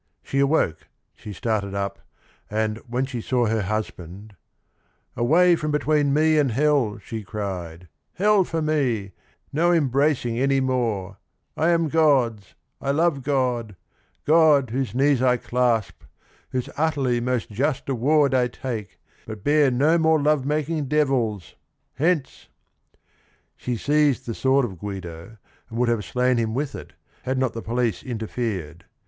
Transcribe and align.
She 0.23 0.39
awoke, 0.39 0.87
she 1.13 1.31
started 1.31 1.75
up, 1.75 1.99
and 2.49 2.79
when 2.87 3.05
she 3.05 3.21
saw 3.21 3.45
her 3.45 3.61
husband," 3.61 4.35
'Away 5.15 5.55
from 5.55 5.69
between 5.69 6.11
me 6.11 6.39
and 6.39 6.49
hell,' 6.51 6.97
she 6.97 7.21
cried: 7.21 7.87
'Hell 8.13 8.43
for 8.43 8.63
me, 8.63 9.11
no 9.53 9.71
embracing 9.71 10.39
any 10.39 10.59
more 10.59 11.17
1 11.53 11.67
I 11.67 11.69
am 11.69 11.87
God's, 11.87 12.55
I 12.81 12.89
love 12.89 13.21
God, 13.21 13.75
God— 14.25 14.71
whose 14.71 14.95
knees 14.95 15.21
I 15.21 15.37
clasp, 15.37 16.01
Whose 16.49 16.67
utterly 16.77 17.19
most 17.21 17.51
just 17.51 17.87
award 17.87 18.33
I 18.33 18.47
take, 18.47 18.97
But 19.27 19.43
bear 19.43 19.69
no 19.69 19.99
more 19.99 20.19
love 20.19 20.47
making 20.47 20.85
devils: 20.85 21.53
hence 21.93 22.47
1 22.47 22.51
'"She 23.55 23.77
seized 23.77 24.25
the 24.25 24.33
sword 24.33 24.65
of 24.65 24.79
Guido, 24.79 25.37
and 25.69 25.77
would 25.77 25.89
have 25.89 26.03
slain 26.03 26.37
him 26.37 26.55
with 26.55 26.73
it, 26.73 26.93
had 27.21 27.37
not 27.37 27.53
the 27.53 27.61
police 27.61 28.01
interfered. 28.01 28.85